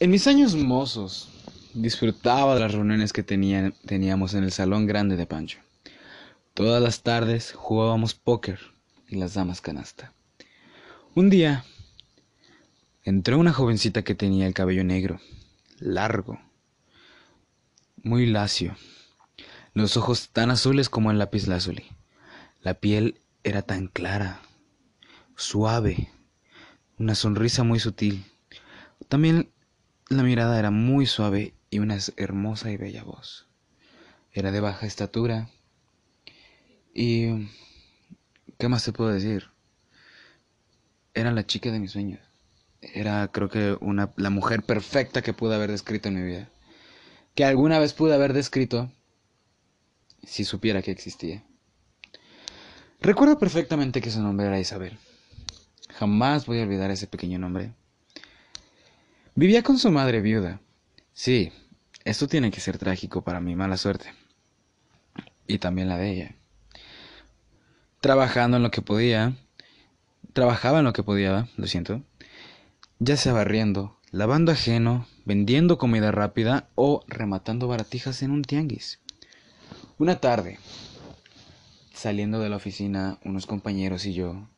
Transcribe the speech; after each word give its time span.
En 0.00 0.10
mis 0.10 0.26
años 0.26 0.56
mozos, 0.56 1.28
disfrutaba 1.74 2.54
de 2.54 2.60
las 2.60 2.72
reuniones 2.72 3.12
que 3.12 3.22
teníamos 3.22 4.34
en 4.34 4.44
el 4.44 4.52
salón 4.52 4.86
grande 4.86 5.16
de 5.16 5.26
Pancho. 5.26 5.60
Todas 6.54 6.82
las 6.82 7.02
tardes 7.02 7.52
jugábamos 7.52 8.14
póker 8.14 8.58
y 9.08 9.16
las 9.16 9.34
damas 9.34 9.60
canasta. 9.60 10.12
Un 11.14 11.30
día 11.30 11.64
entró 13.04 13.38
una 13.38 13.52
jovencita 13.52 14.02
que 14.02 14.14
tenía 14.14 14.46
el 14.46 14.54
cabello 14.54 14.84
negro, 14.84 15.20
largo, 15.78 16.40
muy 18.02 18.26
lacio, 18.26 18.76
los 19.74 19.96
ojos 19.96 20.30
tan 20.30 20.50
azules 20.50 20.88
como 20.88 21.10
el 21.10 21.18
lápiz 21.18 21.46
lazuli. 21.46 21.86
La 22.60 22.74
piel 22.74 23.20
era 23.44 23.62
tan 23.62 23.86
clara, 23.86 24.40
suave, 25.36 26.10
una 27.02 27.16
sonrisa 27.16 27.64
muy 27.64 27.80
sutil. 27.80 28.24
También 29.08 29.50
la 30.08 30.22
mirada 30.22 30.56
era 30.58 30.70
muy 30.70 31.06
suave 31.06 31.52
y 31.68 31.80
una 31.80 31.98
hermosa 32.16 32.70
y 32.70 32.76
bella 32.76 33.02
voz. 33.02 33.48
Era 34.32 34.52
de 34.52 34.60
baja 34.60 34.86
estatura 34.86 35.50
y... 36.94 37.48
¿Qué 38.56 38.68
más 38.68 38.84
te 38.84 38.92
puedo 38.92 39.10
decir? 39.10 39.50
Era 41.14 41.32
la 41.32 41.44
chica 41.44 41.72
de 41.72 41.80
mis 41.80 41.90
sueños. 41.90 42.20
Era 42.80 43.28
creo 43.32 43.48
que 43.48 43.76
una, 43.80 44.12
la 44.16 44.30
mujer 44.30 44.62
perfecta 44.62 45.22
que 45.22 45.32
pude 45.32 45.56
haber 45.56 45.72
descrito 45.72 46.08
en 46.08 46.14
mi 46.14 46.22
vida. 46.22 46.48
Que 47.34 47.44
alguna 47.44 47.80
vez 47.80 47.92
pude 47.94 48.14
haber 48.14 48.32
descrito 48.32 48.92
si 50.22 50.44
supiera 50.44 50.82
que 50.82 50.92
existía. 50.92 51.42
Recuerdo 53.00 53.40
perfectamente 53.40 54.00
que 54.00 54.12
su 54.12 54.22
nombre 54.22 54.46
era 54.46 54.60
Isabel. 54.60 54.96
Jamás 56.02 56.46
voy 56.46 56.58
a 56.58 56.64
olvidar 56.64 56.90
ese 56.90 57.06
pequeño 57.06 57.38
nombre. 57.38 57.74
Vivía 59.36 59.62
con 59.62 59.78
su 59.78 59.88
madre 59.92 60.20
viuda. 60.20 60.60
Sí, 61.12 61.52
esto 62.02 62.26
tiene 62.26 62.50
que 62.50 62.60
ser 62.60 62.76
trágico 62.76 63.22
para 63.22 63.38
mi 63.38 63.54
mala 63.54 63.76
suerte. 63.76 64.12
Y 65.46 65.58
también 65.58 65.88
la 65.88 65.98
de 65.98 66.10
ella. 66.10 66.34
Trabajando 68.00 68.56
en 68.56 68.64
lo 68.64 68.72
que 68.72 68.82
podía. 68.82 69.36
Trabajaba 70.32 70.80
en 70.80 70.86
lo 70.86 70.92
que 70.92 71.04
podía, 71.04 71.46
lo 71.56 71.68
siento. 71.68 72.02
Ya 72.98 73.16
sea 73.16 73.32
barriendo, 73.32 73.96
lavando 74.10 74.50
ajeno, 74.50 75.06
vendiendo 75.24 75.78
comida 75.78 76.10
rápida 76.10 76.68
o 76.74 77.04
rematando 77.06 77.68
baratijas 77.68 78.22
en 78.22 78.32
un 78.32 78.42
tianguis. 78.42 78.98
Una 79.98 80.16
tarde, 80.16 80.58
saliendo 81.94 82.40
de 82.40 82.48
la 82.48 82.56
oficina, 82.56 83.20
unos 83.22 83.46
compañeros 83.46 84.04
y 84.04 84.14
yo 84.14 84.48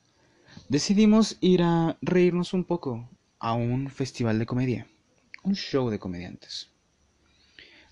decidimos 0.69 1.37
ir 1.41 1.63
a 1.63 1.97
reírnos 2.01 2.53
un 2.53 2.65
poco 2.65 3.09
a 3.39 3.53
un 3.55 3.91
festival 3.91 4.39
de 4.39 4.47
comedia, 4.47 4.87
un 5.43 5.55
show 5.55 5.91
de 5.91 5.99
comediantes. 5.99 6.71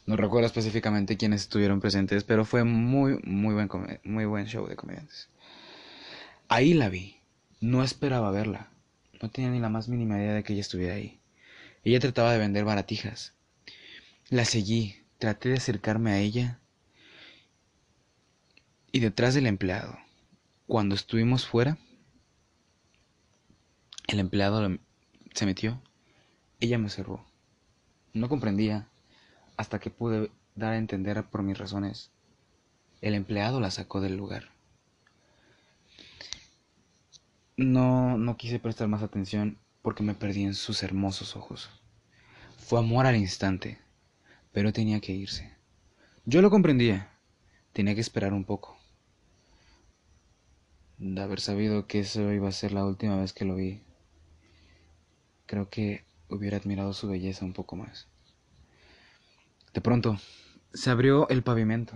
No 0.05 0.17
recuerdo 0.17 0.47
específicamente 0.47 1.17
quiénes 1.17 1.43
estuvieron 1.43 1.81
presentes, 1.81 2.25
pero 2.25 2.45
fue 2.45 2.65
muy, 2.65 3.21
muy 3.23 3.55
buen, 3.55 3.69
muy 4.03 4.25
buen 4.25 4.47
show 4.47 4.67
de 4.67 4.77
comediantes. 4.77 5.29
Ahí 6.49 6.75
la 6.75 6.89
vi. 6.89 7.17
No 7.61 7.85
esperaba 7.85 8.33
verla. 8.33 8.69
No 9.21 9.31
tenía 9.31 9.51
ni 9.51 9.61
la 9.61 9.69
más 9.69 9.89
mínima 9.89 10.19
idea 10.19 10.35
de 10.35 10.43
que 10.43 10.55
ella 10.55 10.63
estuviera 10.63 10.95
ahí. 10.95 11.21
Ella 11.85 12.01
trataba 12.01 12.33
de 12.33 12.39
vender 12.39 12.65
baratijas. 12.65 13.35
La 14.29 14.45
seguí, 14.45 14.97
traté 15.19 15.51
de 15.51 15.57
acercarme 15.57 16.11
a 16.11 16.19
ella. 16.19 16.59
Y 18.91 18.99
detrás 18.99 19.35
del 19.35 19.47
empleado, 19.47 19.97
cuando 20.67 20.97
estuvimos 20.97 21.47
fuera, 21.47 21.79
el 24.13 24.21
empleado 24.21 24.79
se 25.33 25.47
metió. 25.47 25.81
Ella 26.61 26.77
me 26.77 26.85
observó. 26.85 27.25
No 28.13 28.29
comprendía 28.29 28.89
hasta 29.57 29.79
que 29.79 29.89
pude 29.89 30.31
dar 30.55 30.75
a 30.75 30.77
entender 30.77 31.25
por 31.25 31.43
mis 31.43 31.57
razones. 31.57 32.11
El 33.01 33.15
empleado 33.15 33.59
la 33.59 33.71
sacó 33.71 34.03
del 34.03 34.17
lugar. 34.17 34.51
No, 37.57 38.19
no 38.19 38.37
quise 38.37 38.59
prestar 38.59 38.87
más 38.89 39.03
atención 39.03 39.59
porque 39.81 40.03
me 40.03 40.15
perdí 40.15 40.45
en 40.45 40.55
sus 40.55 40.83
hermosos 40.83 41.35
ojos. 41.35 41.71
Fue 42.59 42.79
amor 42.79 43.07
al 43.07 43.17
instante, 43.17 43.79
pero 44.53 44.75
tenía 44.75 45.01
que 45.01 45.13
irse. 45.13 45.57
Yo 46.27 46.43
lo 46.43 46.51
comprendía. 46.51 47.11
Tenía 47.73 47.95
que 47.95 48.03
esperar 48.03 48.35
un 48.35 48.45
poco. 48.45 48.77
De 50.99 51.23
haber 51.23 51.41
sabido 51.41 51.87
que 51.87 52.01
eso 52.01 52.31
iba 52.31 52.49
a 52.49 52.53
ser 52.53 52.73
la 52.73 52.85
última 52.85 53.17
vez 53.17 53.33
que 53.33 53.47
lo 53.47 53.57
vi, 53.57 53.83
creo 55.53 55.69
que 55.69 56.07
hubiera 56.31 56.57
admirado 56.57 56.95
su 56.95 57.07
belleza 57.09 57.45
un 57.45 57.53
poco 57.53 57.77
más. 57.77 58.09
De 59.75 59.83
pronto, 59.83 60.19
se 60.73 60.89
abrió 60.89 61.29
el 61.29 61.43
pavimento. 61.43 61.95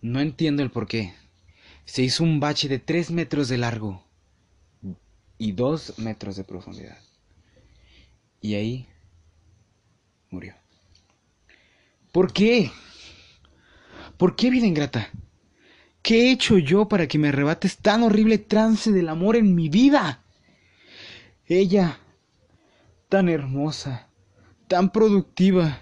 No 0.00 0.18
entiendo 0.18 0.64
el 0.64 0.72
por 0.72 0.88
qué. 0.88 1.14
Se 1.84 2.02
hizo 2.02 2.24
un 2.24 2.40
bache 2.40 2.66
de 2.66 2.80
tres 2.80 3.12
metros 3.12 3.46
de 3.48 3.58
largo 3.58 4.04
y 5.38 5.52
dos 5.52 5.96
metros 6.00 6.34
de 6.34 6.42
profundidad. 6.42 6.98
Y 8.40 8.54
ahí 8.54 8.88
murió. 10.28 10.56
¿Por 12.10 12.32
qué? 12.32 12.72
¿Por 14.16 14.34
qué 14.34 14.50
vida 14.50 14.66
ingrata? 14.66 15.12
¿Qué 16.02 16.22
he 16.22 16.32
hecho 16.32 16.58
yo 16.58 16.88
para 16.88 17.06
que 17.06 17.18
me 17.18 17.28
arrebates 17.28 17.76
tan 17.76 18.02
horrible 18.02 18.38
trance 18.38 18.90
del 18.90 19.10
amor 19.10 19.36
en 19.36 19.54
mi 19.54 19.68
vida? 19.68 20.24
Ella, 21.46 22.01
tan 23.12 23.28
hermosa, 23.28 24.08
tan 24.68 24.90
productiva, 24.90 25.78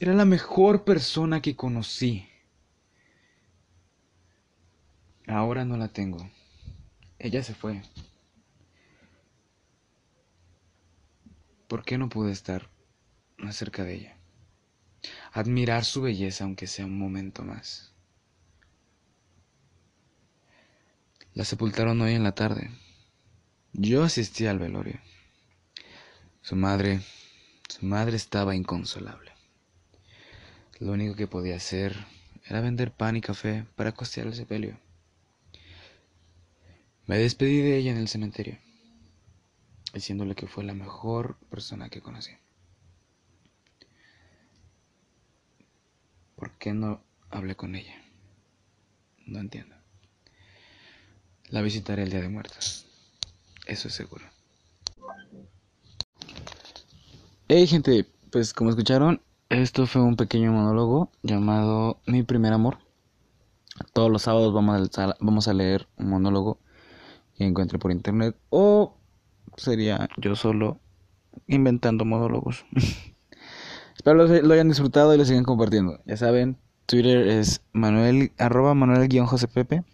era 0.00 0.12
la 0.12 0.24
mejor 0.24 0.82
persona 0.82 1.40
que 1.40 1.54
conocí. 1.54 2.28
Ahora 5.28 5.64
no 5.64 5.76
la 5.76 5.86
tengo. 5.86 6.28
Ella 7.20 7.44
se 7.44 7.54
fue. 7.54 7.80
¿Por 11.68 11.84
qué 11.84 11.96
no 11.96 12.08
pude 12.08 12.32
estar 12.32 12.68
más 13.36 13.54
cerca 13.54 13.84
de 13.84 13.94
ella? 13.94 14.16
Admirar 15.30 15.84
su 15.84 16.02
belleza 16.02 16.42
aunque 16.42 16.66
sea 16.66 16.86
un 16.86 16.98
momento 16.98 17.44
más. 17.44 17.94
La 21.34 21.44
sepultaron 21.44 22.00
hoy 22.00 22.14
en 22.14 22.24
la 22.24 22.34
tarde. 22.34 22.68
Yo 23.72 24.02
asistí 24.02 24.46
al 24.46 24.58
velorio. 24.58 24.98
Su 26.42 26.56
madre, 26.56 27.00
su 27.68 27.86
madre 27.86 28.16
estaba 28.16 28.56
inconsolable. 28.56 29.30
Lo 30.80 30.90
único 30.90 31.14
que 31.14 31.28
podía 31.28 31.54
hacer 31.54 31.94
era 32.44 32.60
vender 32.60 32.90
pan 32.90 33.14
y 33.16 33.20
café 33.20 33.64
para 33.76 33.92
costear 33.92 34.26
el 34.26 34.34
sepelio. 34.34 34.76
Me 37.06 37.16
despedí 37.16 37.60
de 37.60 37.76
ella 37.76 37.92
en 37.92 37.98
el 37.98 38.08
cementerio, 38.08 38.58
diciéndole 39.94 40.34
que 40.34 40.48
fue 40.48 40.64
la 40.64 40.74
mejor 40.74 41.36
persona 41.48 41.88
que 41.88 42.00
conocí. 42.00 42.32
¿Por 46.34 46.50
qué 46.58 46.72
no 46.72 47.04
hablé 47.30 47.54
con 47.54 47.76
ella? 47.76 48.02
No 49.26 49.38
entiendo. 49.38 49.76
La 51.50 51.62
visitaré 51.62 52.02
el 52.02 52.10
día 52.10 52.20
de 52.20 52.28
muertos. 52.28 52.86
Eso 53.64 53.86
es 53.86 53.94
seguro. 53.94 54.24
Hey 57.54 57.66
gente, 57.66 58.06
pues 58.30 58.54
como 58.54 58.70
escucharon, 58.70 59.20
esto 59.50 59.86
fue 59.86 60.00
un 60.00 60.16
pequeño 60.16 60.52
monólogo 60.52 61.12
llamado 61.22 62.00
Mi 62.06 62.22
primer 62.22 62.54
amor. 62.54 62.78
Todos 63.92 64.10
los 64.10 64.22
sábados 64.22 64.54
vamos 64.54 65.48
a, 65.48 65.52
leer 65.52 65.86
un 65.98 66.08
monólogo 66.08 66.60
que 67.36 67.44
encuentre 67.44 67.78
por 67.78 67.92
internet 67.92 68.34
o 68.48 68.96
sería 69.58 70.08
yo 70.16 70.34
solo 70.34 70.80
inventando 71.46 72.06
monólogos. 72.06 72.64
Espero 73.96 74.26
lo, 74.26 74.54
hayan 74.54 74.70
disfrutado 74.70 75.14
y 75.14 75.18
lo 75.18 75.26
sigan 75.26 75.44
compartiendo. 75.44 76.00
Ya 76.06 76.16
saben, 76.16 76.56
Twitter 76.86 77.28
es 77.28 77.60
Manuel, 77.74 78.32
arroba 78.38 78.72
Manuel-José 78.72 79.46
Pepe. 79.48 79.84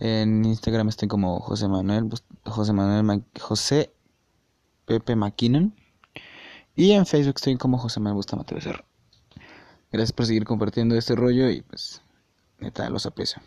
En 0.00 0.44
Instagram 0.44 0.88
estoy 0.88 1.06
como 1.06 1.38
José 1.38 1.68
Manuel, 1.68 2.10
José 2.42 2.72
Manuel, 2.72 3.22
José 3.38 3.94
Pepe 4.86 5.14
McKinnon. 5.14 5.72
Y 6.76 6.92
en 6.92 7.06
Facebook 7.06 7.34
estoy 7.36 7.56
como 7.56 7.78
José 7.78 8.00
Manuel 8.00 8.16
Bustamante 8.16 8.54
Becerra. 8.54 8.84
Gracias 9.92 10.12
por 10.12 10.26
seguir 10.26 10.44
compartiendo 10.44 10.96
este 10.96 11.14
rollo 11.14 11.48
y 11.50 11.62
pues 11.62 12.02
neta 12.58 12.90
los 12.90 13.06
aprecio. 13.06 13.40